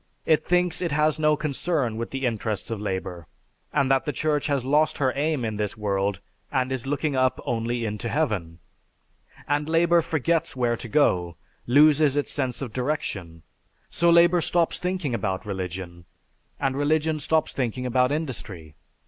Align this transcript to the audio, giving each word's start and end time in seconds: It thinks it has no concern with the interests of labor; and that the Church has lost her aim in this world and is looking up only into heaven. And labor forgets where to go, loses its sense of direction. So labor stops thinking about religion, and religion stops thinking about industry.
It 0.25 0.43
thinks 0.43 0.81
it 0.81 0.91
has 0.93 1.19
no 1.19 1.35
concern 1.37 1.95
with 1.95 2.09
the 2.09 2.25
interests 2.25 2.71
of 2.71 2.81
labor; 2.81 3.27
and 3.71 3.91
that 3.91 4.03
the 4.05 4.11
Church 4.11 4.47
has 4.47 4.65
lost 4.65 4.97
her 4.97 5.13
aim 5.15 5.45
in 5.45 5.57
this 5.57 5.77
world 5.77 6.21
and 6.51 6.71
is 6.71 6.87
looking 6.87 7.15
up 7.15 7.39
only 7.45 7.85
into 7.85 8.09
heaven. 8.09 8.57
And 9.47 9.69
labor 9.69 10.01
forgets 10.01 10.55
where 10.55 10.75
to 10.75 10.87
go, 10.87 11.37
loses 11.67 12.17
its 12.17 12.31
sense 12.31 12.63
of 12.63 12.73
direction. 12.73 13.43
So 13.91 14.09
labor 14.09 14.41
stops 14.41 14.79
thinking 14.79 15.13
about 15.13 15.45
religion, 15.45 16.05
and 16.59 16.75
religion 16.75 17.19
stops 17.19 17.53
thinking 17.53 17.85
about 17.85 18.11
industry. 18.11 18.73